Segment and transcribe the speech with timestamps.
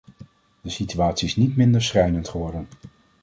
[0.61, 2.67] De situatie is niet minder schrijnend geworden.